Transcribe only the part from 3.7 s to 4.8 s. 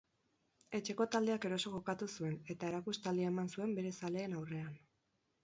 bere zaleen aurrean.